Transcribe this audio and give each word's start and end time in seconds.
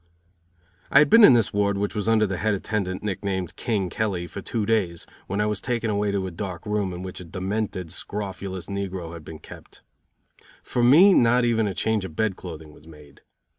I 0.89 0.97
had 0.97 1.11
been 1.11 1.23
in 1.23 1.33
this 1.33 1.53
ward, 1.53 1.77
which 1.77 1.93
was 1.93 2.09
under 2.09 2.25
the 2.25 2.37
Head 2.37 2.55
Attendant, 2.55 3.03
nick 3.03 3.23
named 3.23 3.55
"King" 3.55 3.87
Kelly, 3.87 4.25
for 4.25 4.41
two 4.41 4.65
days, 4.65 5.05
when 5.27 5.39
I 5.39 5.45
was 5.45 5.61
taken 5.61 5.91
away 5.91 6.09
to 6.11 6.25
a 6.25 6.31
dark 6.31 6.65
room 6.65 6.91
in 6.91 7.03
which 7.03 7.19
a 7.19 7.23
demented, 7.23 7.91
scrofulous 7.91 8.65
negro 8.65 9.13
had 9.13 9.23
been 9.23 9.37
kept. 9.37 9.81
For 10.63 10.83
me 10.83 11.13
not 11.13 11.45
even 11.45 11.67
a 11.67 11.75
change 11.75 12.03
of 12.03 12.15
bed 12.15 12.35
clothing 12.35 12.73
was 12.73 12.87
made. 12.87 13.21